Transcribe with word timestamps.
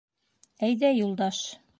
—Әйҙә, 0.69 0.91
Юлдаш. 1.01 1.43